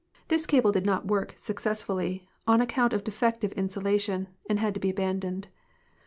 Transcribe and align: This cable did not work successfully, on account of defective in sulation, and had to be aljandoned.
This 0.29 0.47
cable 0.47 0.71
did 0.71 0.83
not 0.83 1.05
work 1.05 1.35
successfully, 1.37 2.27
on 2.47 2.59
account 2.59 2.91
of 2.91 3.03
defective 3.03 3.53
in 3.55 3.67
sulation, 3.67 4.25
and 4.49 4.57
had 4.59 4.73
to 4.73 4.79
be 4.79 4.91
aljandoned. 4.91 5.45